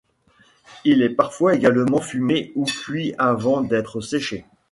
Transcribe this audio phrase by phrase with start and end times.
[0.83, 4.45] Il est parfois également fumé ou cuit avant d'être séché.